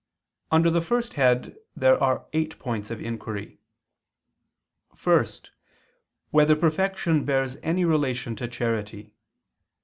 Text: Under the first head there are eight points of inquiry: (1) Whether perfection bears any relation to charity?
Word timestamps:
Under 0.49 0.71
the 0.71 0.81
first 0.81 1.13
head 1.13 1.57
there 1.75 1.95
are 2.01 2.25
eight 2.33 2.57
points 2.57 2.89
of 2.89 2.99
inquiry: 2.99 3.59
(1) 5.03 5.25
Whether 6.31 6.55
perfection 6.55 7.23
bears 7.23 7.57
any 7.61 7.85
relation 7.85 8.35
to 8.37 8.47
charity? 8.47 9.11